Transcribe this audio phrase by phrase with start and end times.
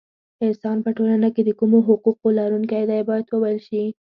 [0.45, 3.83] انسان په ټولنه کې د کومو حقونو لرونکی دی باید وویل شي.